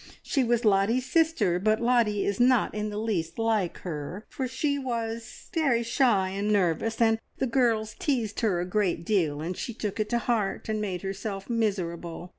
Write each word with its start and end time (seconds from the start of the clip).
She 0.23 0.43
was 0.43 0.65
Lottie's 0.65 1.05
sister; 1.05 1.59
but 1.59 1.79
Lottie 1.79 2.25
is 2.25 2.39
not 2.39 2.73
in 2.73 2.89
the 2.89 2.97
least 2.97 3.37
like 3.37 3.77
her, 3.81 4.25
for 4.29 4.47
she 4.47 4.79
was 4.79 5.51
very 5.53 5.83
shy 5.83 6.29
and 6.29 6.51
nervous, 6.51 6.99
and 6.99 7.19
the 7.37 7.45
girls 7.45 7.95
teased 7.99 8.39
her 8.39 8.59
a 8.59 8.65
great 8.65 9.05
deal, 9.05 9.41
and 9.41 9.55
she 9.55 9.75
took 9.75 9.99
it 9.99 10.09
to 10.09 10.17
heart 10.17 10.67
and 10.67 10.81
made 10.81 11.03
herself 11.03 11.51
miserable. 11.51 12.29